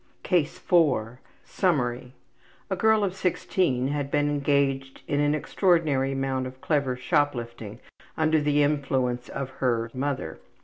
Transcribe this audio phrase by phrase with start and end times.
[0.23, 2.13] CASE 4 Summary:
[2.71, 7.79] A girl of 16 had been engaged in an extraordinary amount of clever shoplifting
[8.17, 10.39] under the influence of her ``mother.''